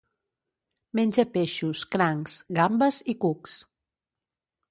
Menja 0.99 1.25
peixos, 1.35 1.83
crancs, 1.95 2.39
gambes 2.59 3.03
i 3.13 3.15
cucs. 3.27 3.57